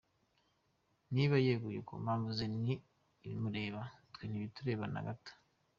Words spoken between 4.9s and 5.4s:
na gato.